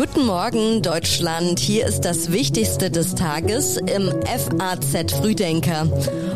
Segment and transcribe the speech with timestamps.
[0.00, 1.58] Guten Morgen, Deutschland.
[1.58, 5.86] Hier ist das Wichtigste des Tages im FAZ Frühdenker.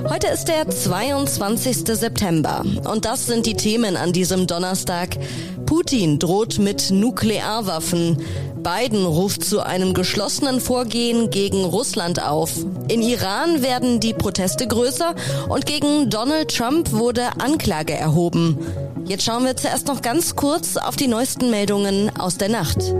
[0.07, 1.79] Heute ist der 22.
[1.87, 5.17] September und das sind die Themen an diesem Donnerstag.
[5.65, 8.19] Putin droht mit Nuklearwaffen.
[8.57, 12.51] Biden ruft zu einem geschlossenen Vorgehen gegen Russland auf.
[12.89, 15.15] In Iran werden die Proteste größer
[15.49, 18.59] und gegen Donald Trump wurde Anklage erhoben.
[19.07, 22.95] Jetzt schauen wir zuerst noch ganz kurz auf die neuesten Meldungen aus der Nacht.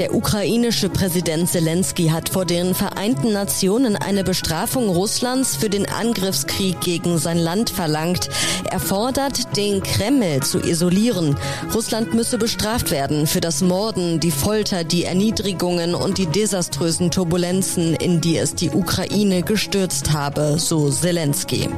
[0.00, 6.80] Der ukrainische Präsident Zelensky hat vor den Vereinten Nationen eine Bestrafung Russlands für den Angriffskrieg
[6.80, 8.30] gegen sein Land verlangt.
[8.70, 11.36] Er fordert, den Kreml zu isolieren.
[11.74, 17.92] Russland müsse bestraft werden für das Morden, die Folter, die Erniedrigungen und die desaströsen Turbulenzen,
[17.92, 21.68] in die es die Ukraine gestürzt habe, so Zelensky.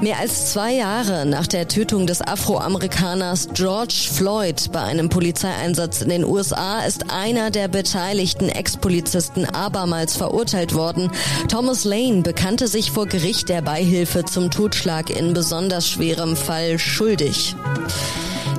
[0.00, 6.08] Mehr als zwei Jahre nach der Tötung des Afroamerikaners George Floyd bei einem Polizeieinsatz in
[6.08, 11.10] den USA ist einer der beteiligten Ex-Polizisten abermals verurteilt worden.
[11.48, 17.56] Thomas Lane bekannte sich vor Gericht der Beihilfe zum Totschlag in besonders schwerem Fall schuldig.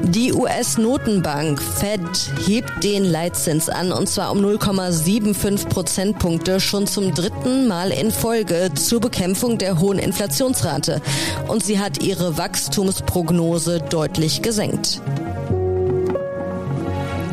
[0.10, 2.02] Die US-Notenbank Fed
[2.48, 8.72] hebt den Leitzins an und zwar um 0,75 Prozentpunkte schon zum dritten Mal in Folge
[8.74, 11.00] zur Bekämpfung der hohen Inflationsrate.
[11.48, 15.00] Und sie hat ihre Wachstumsprognose deutlich gesenkt.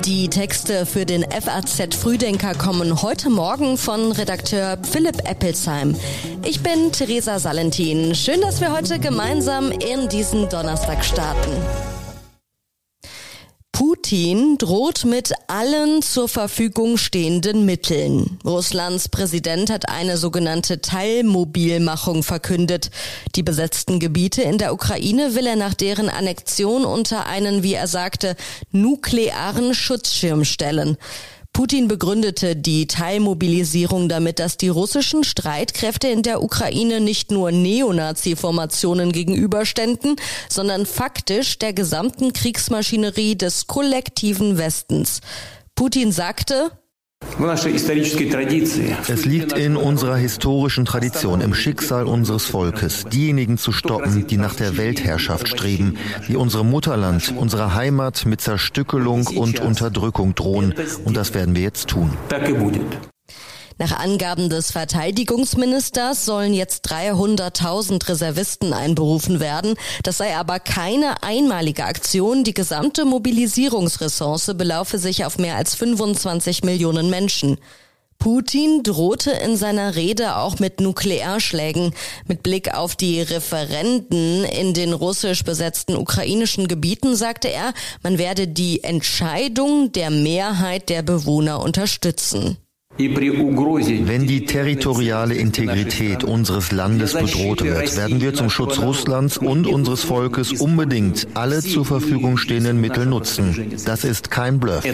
[0.05, 5.97] Die Texte für den FAZ Frühdenker kommen heute Morgen von Redakteur Philipp Eppelsheim.
[6.45, 8.15] Ich bin Theresa Salentin.
[8.15, 11.53] Schön, dass wir heute gemeinsam in diesen Donnerstag starten.
[14.07, 18.39] Putin droht mit allen zur Verfügung stehenden Mitteln.
[18.45, 22.93] Russlands Präsident hat eine sogenannte Teilmobilmachung verkündet.
[23.35, 27.89] Die besetzten Gebiete in der Ukraine will er nach deren Annexion unter einen, wie er
[27.89, 28.37] sagte,
[28.71, 30.99] nuklearen Schutzschirm stellen.
[31.57, 39.11] Putin begründete die Teilmobilisierung damit, dass die russischen Streitkräfte in der Ukraine nicht nur Neonazi-Formationen
[39.11, 40.17] gegenüberständen,
[40.51, 45.23] sondern faktisch der gesamten Kriegsmaschinerie des kollektiven Westens.
[45.75, 46.73] Putin sagte,
[49.09, 54.55] es liegt in unserer historischen Tradition, im Schicksal unseres Volkes, diejenigen zu stoppen, die nach
[54.55, 60.75] der Weltherrschaft streben, die unserem Mutterland, unserer Heimat mit Zerstückelung und Unterdrückung drohen.
[61.05, 62.11] Und das werden wir jetzt tun.
[63.79, 69.75] Nach Angaben des Verteidigungsministers sollen jetzt 300.000 Reservisten einberufen werden.
[70.03, 72.43] Das sei aber keine einmalige Aktion.
[72.43, 77.59] Die gesamte Mobilisierungsressource belaufe sich auf mehr als 25 Millionen Menschen.
[78.19, 81.93] Putin drohte in seiner Rede auch mit Nuklearschlägen.
[82.27, 88.49] Mit Blick auf die Referenden in den russisch besetzten ukrainischen Gebieten sagte er, man werde
[88.49, 92.57] die Entscheidung der Mehrheit der Bewohner unterstützen.
[92.99, 100.03] Wenn die territoriale Integrität unseres Landes bedroht wird, werden wir zum Schutz Russlands und unseres
[100.03, 103.75] Volkes unbedingt alle zur Verfügung stehenden Mittel nutzen.
[103.85, 104.85] Das ist kein Bluff.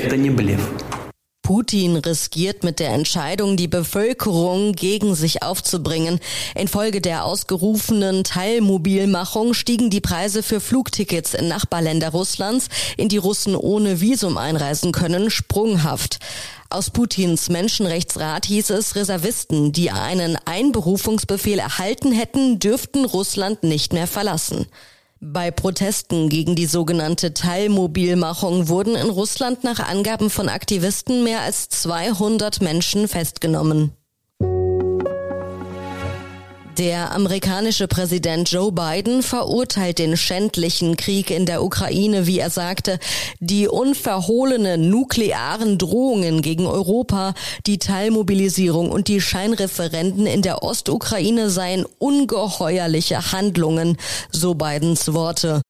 [1.43, 6.21] Putin riskiert mit der Entscheidung, die Bevölkerung gegen sich aufzubringen.
[6.55, 13.57] Infolge der ausgerufenen Teilmobilmachung stiegen die Preise für Flugtickets in Nachbarländer Russlands, in die Russen
[13.57, 16.21] ohne Visum einreisen können, sprunghaft.
[16.73, 24.07] Aus Putins Menschenrechtsrat hieß es, Reservisten, die einen Einberufungsbefehl erhalten hätten, dürften Russland nicht mehr
[24.07, 24.65] verlassen.
[25.21, 31.69] Bei Protesten gegen die sogenannte Teilmobilmachung wurden in Russland nach Angaben von Aktivisten mehr als
[31.69, 33.93] 200 Menschen festgenommen.
[36.79, 42.99] Der amerikanische Präsident Joe Biden verurteilt den schändlichen Krieg in der Ukraine, wie er sagte,
[43.41, 47.35] die unverhohlenen nuklearen Drohungen gegen Europa,
[47.67, 53.99] die Teilmobilisierung und die Scheinreferenden in der Ostukraine seien ungeheuerliche Handlungen,
[54.31, 55.61] so Bidens Worte.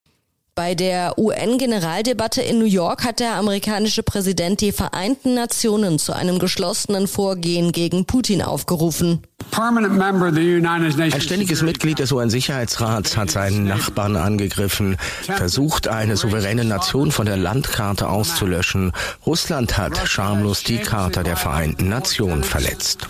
[0.54, 6.38] Bei der UN-Generaldebatte in New York hat der amerikanische Präsident die Vereinten Nationen zu einem
[6.38, 9.22] geschlossenen Vorgehen gegen Putin aufgerufen.
[9.56, 17.38] Ein ständiges Mitglied des UN-Sicherheitsrats hat seinen Nachbarn angegriffen, versucht, eine souveräne Nation von der
[17.38, 18.92] Landkarte auszulöschen.
[19.24, 23.08] Russland hat schamlos die Charta der Vereinten Nationen verletzt.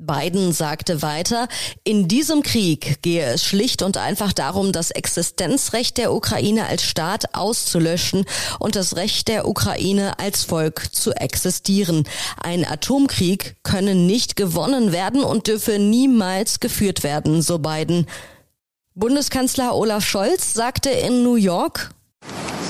[0.00, 1.48] Biden sagte weiter,
[1.82, 7.34] in diesem Krieg gehe es schlicht und einfach darum, das Existenzrecht der Ukraine als Staat
[7.34, 8.24] auszulöschen
[8.60, 12.04] und das Recht der Ukraine als Volk zu existieren.
[12.40, 18.06] Ein Atomkrieg könne nicht gewonnen werden und dürfe niemals geführt werden, so Biden.
[18.94, 21.90] Bundeskanzler Olaf Scholz sagte in New York,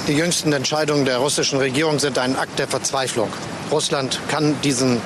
[0.07, 3.29] Die jüngsten Entscheidungen der russischen Regierung sind ein Akt der Verzweiflung.
[3.71, 5.03] Russland kann diesen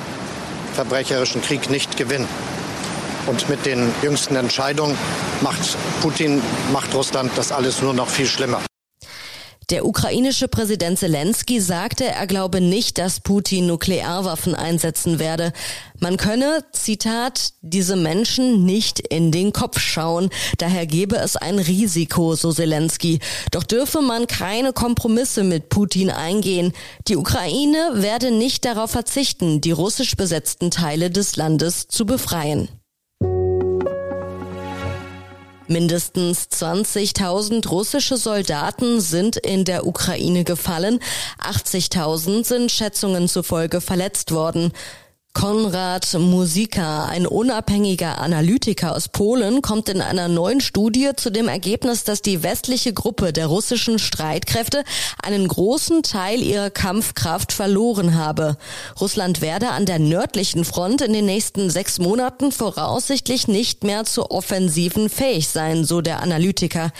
[0.73, 2.27] verbrecherischen Krieg nicht gewinnen.
[3.25, 4.97] Und mit den jüngsten Entscheidungen
[5.41, 6.41] macht Putin,
[6.73, 8.59] macht Russland das alles nur noch viel schlimmer.
[9.69, 15.53] Der ukrainische Präsident Zelensky sagte, er glaube nicht, dass Putin Nuklearwaffen einsetzen werde.
[15.99, 20.29] Man könne, Zitat, diese Menschen nicht in den Kopf schauen.
[20.57, 23.19] Daher gebe es ein Risiko, so Zelensky.
[23.51, 26.73] Doch dürfe man keine Kompromisse mit Putin eingehen.
[27.07, 32.67] Die Ukraine werde nicht darauf verzichten, die russisch besetzten Teile des Landes zu befreien.
[35.73, 40.99] Mindestens 20.000 russische Soldaten sind in der Ukraine gefallen.
[41.41, 44.71] 80.000 sind Schätzungen zufolge verletzt worden.
[45.33, 52.03] Konrad Musika, ein unabhängiger Analytiker aus Polen, kommt in einer neuen Studie zu dem Ergebnis,
[52.03, 54.83] dass die westliche Gruppe der russischen Streitkräfte
[55.21, 58.57] einen großen Teil ihrer Kampfkraft verloren habe.
[59.01, 64.29] Russland werde an der nördlichen Front in den nächsten sechs Monaten voraussichtlich nicht mehr zu
[64.29, 66.91] Offensiven fähig sein, so der Analytiker.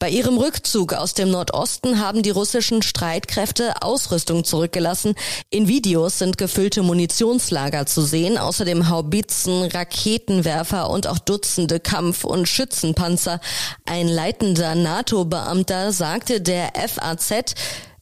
[0.00, 5.14] Bei ihrem Rückzug aus dem Nordosten haben die russischen Streitkräfte Ausrüstung zurückgelassen.
[5.50, 12.24] In Videos sind gefüllte Munitionslager Lager zu sehen, außerdem Haubitzen, Raketenwerfer und auch Dutzende Kampf-
[12.24, 13.38] und Schützenpanzer.
[13.84, 17.54] Ein leitender NATO-Beamter sagte der FAZ,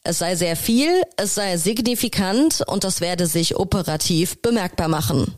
[0.03, 5.35] es sei sehr viel, es sei signifikant und das werde sich operativ bemerkbar machen.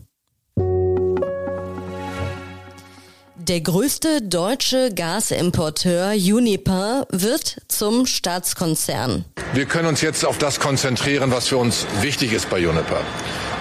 [3.36, 9.24] Der größte deutsche Gasimporteur Uniper wird zum Staatskonzern.
[9.54, 13.00] Wir können uns jetzt auf das konzentrieren, was für uns wichtig ist bei Uniper.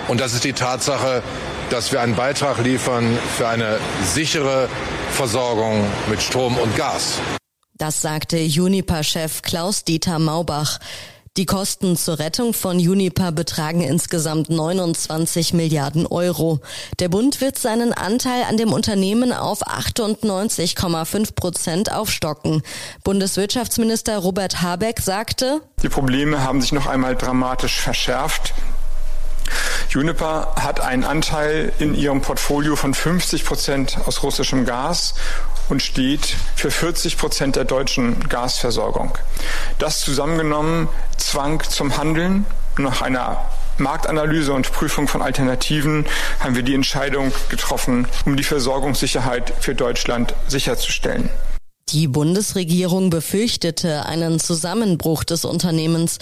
[0.08, 1.22] Und das ist die Tatsache,
[1.70, 4.70] dass wir einen Beitrag liefern für eine sichere
[5.12, 7.20] Versorgung mit Strom und Gas.
[7.78, 10.80] Das sagte Uniper-Chef Klaus-Dieter Maubach.
[11.38, 16.62] Die Kosten zur Rettung von Uniper betragen insgesamt 29 Milliarden Euro.
[17.00, 22.64] Der Bund wird seinen Anteil an dem Unternehmen auf 98,5 Prozent aufstocken.
[23.04, 28.56] Bundeswirtschaftsminister Robert Habeck sagte, Die Probleme haben sich noch einmal dramatisch verschärft.
[29.90, 35.16] Juniper hat einen Anteil in ihrem Portfolio von 50 Prozent aus russischem Gas
[35.70, 39.18] und steht für 40 Prozent der deutschen Gasversorgung.
[39.80, 40.88] Das zusammengenommen
[41.18, 42.46] zwang zum Handeln.
[42.78, 43.46] Nach einer
[43.78, 46.06] Marktanalyse und Prüfung von Alternativen
[46.40, 51.30] haben wir die Entscheidung getroffen, um die Versorgungssicherheit für Deutschland sicherzustellen.
[51.90, 56.18] Die Bundesregierung befürchtete einen Zusammenbruch des Unternehmens.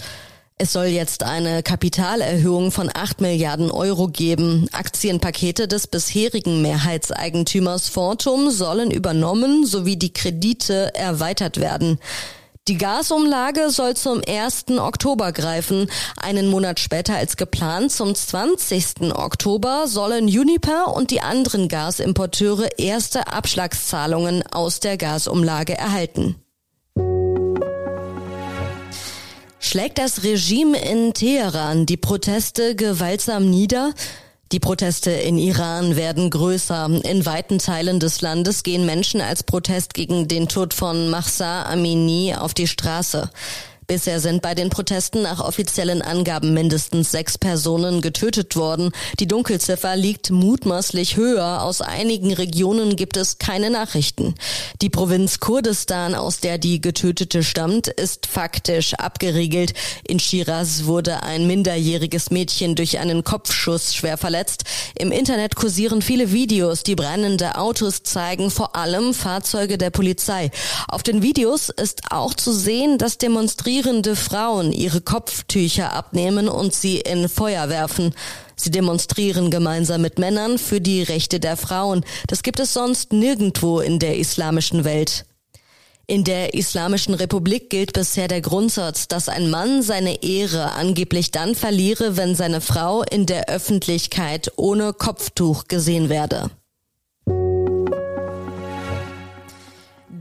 [0.58, 4.70] Es soll jetzt eine Kapitalerhöhung von 8 Milliarden Euro geben.
[4.72, 11.98] Aktienpakete des bisherigen Mehrheitseigentümers Fortum sollen übernommen sowie die Kredite erweitert werden.
[12.68, 14.78] Die Gasumlage soll zum 1.
[14.78, 15.90] Oktober greifen.
[16.16, 19.14] Einen Monat später als geplant, zum 20.
[19.14, 26.36] Oktober, sollen Uniper und die anderen Gasimporteure erste Abschlagszahlungen aus der Gasumlage erhalten.
[29.68, 33.94] Schlägt das Regime in Teheran die Proteste gewaltsam nieder?
[34.52, 36.88] Die Proteste in Iran werden größer.
[37.02, 42.32] In weiten Teilen des Landes gehen Menschen als Protest gegen den Tod von Mahsa Amini
[42.38, 43.28] auf die Straße.
[43.86, 48.90] Bisher sind bei den Protesten nach offiziellen Angaben mindestens sechs Personen getötet worden.
[49.20, 51.62] Die Dunkelziffer liegt mutmaßlich höher.
[51.62, 54.34] Aus einigen Regionen gibt es keine Nachrichten.
[54.82, 59.72] Die Provinz Kurdistan, aus der die Getötete stammt, ist faktisch abgeriegelt.
[60.04, 64.64] In Shiraz wurde ein minderjähriges Mädchen durch einen Kopfschuss schwer verletzt.
[64.98, 70.50] Im Internet kursieren viele Videos, die brennende Autos zeigen, vor allem Fahrzeuge der Polizei.
[70.88, 76.74] Auf den Videos ist auch zu sehen, dass Demonstrierende demonstrierende Frauen ihre Kopftücher abnehmen und
[76.74, 78.14] sie in Feuer werfen.
[78.56, 82.02] Sie demonstrieren gemeinsam mit Männern für die Rechte der Frauen.
[82.26, 85.26] Das gibt es sonst nirgendwo in der islamischen Welt.
[86.06, 91.54] In der Islamischen Republik gilt bisher der Grundsatz, dass ein Mann seine Ehre angeblich dann
[91.54, 96.50] verliere, wenn seine Frau in der Öffentlichkeit ohne Kopftuch gesehen werde.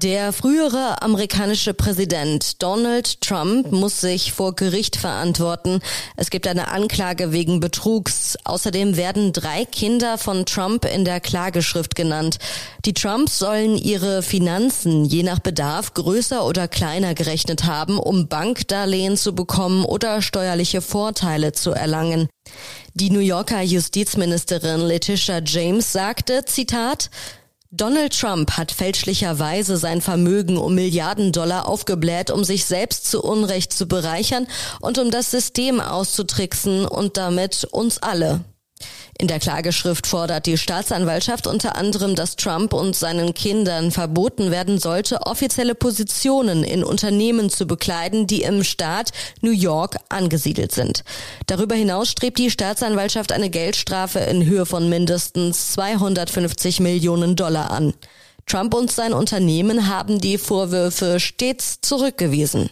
[0.01, 5.79] Der frühere amerikanische Präsident Donald Trump muss sich vor Gericht verantworten.
[6.17, 8.37] Es gibt eine Anklage wegen Betrugs.
[8.43, 12.39] Außerdem werden drei Kinder von Trump in der Klageschrift genannt.
[12.83, 19.15] Die Trumps sollen ihre Finanzen je nach Bedarf größer oder kleiner gerechnet haben, um Bankdarlehen
[19.15, 22.27] zu bekommen oder steuerliche Vorteile zu erlangen.
[22.95, 27.09] Die New Yorker Justizministerin Letitia James sagte, Zitat,
[27.77, 33.73] Donald Trump hat fälschlicherweise sein Vermögen um Milliarden Dollar aufgebläht, um sich selbst zu Unrecht
[33.73, 34.47] zu bereichern
[34.79, 38.45] und um das System auszutricksen und damit uns alle.
[39.17, 44.77] In der Klageschrift fordert die Staatsanwaltschaft unter anderem, dass Trump und seinen Kindern verboten werden
[44.77, 51.05] sollte, offizielle Positionen in Unternehmen zu bekleiden, die im Staat New York angesiedelt sind.
[51.47, 57.93] Darüber hinaus strebt die Staatsanwaltschaft eine Geldstrafe in Höhe von mindestens 250 Millionen Dollar an.
[58.45, 62.69] Trump und sein Unternehmen haben die Vorwürfe stets zurückgewiesen.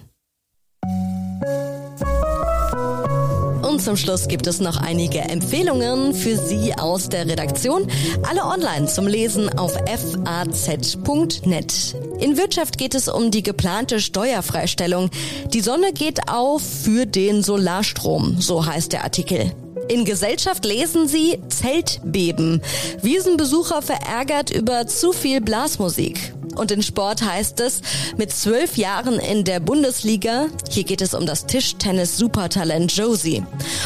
[3.74, 7.88] Und zum Schluss gibt es noch einige Empfehlungen für Sie aus der Redaktion.
[8.22, 11.74] Alle online zum Lesen auf faz.net.
[12.20, 15.10] In Wirtschaft geht es um die geplante Steuerfreistellung.
[15.48, 19.52] Die Sonne geht auf für den Solarstrom, so heißt der Artikel.
[19.90, 22.62] In Gesellschaft lesen Sie Zeltbeben.
[23.02, 26.36] Wiesenbesucher verärgert über zu viel Blasmusik.
[26.56, 27.82] Und in Sport heißt es,
[28.18, 33.44] mit zwölf Jahren in der Bundesliga, hier geht es um das Tischtennis-Supertalent Josie.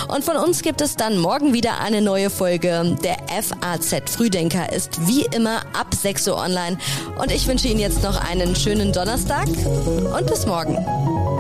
[0.08, 2.98] Und von uns gibt es dann morgen wieder eine neue Folge.
[3.04, 6.78] Der FAZ Frühdenker ist wie immer ab 6 Uhr online.
[7.20, 11.37] Und ich wünsche Ihnen jetzt noch einen schönen Donnerstag und bis morgen.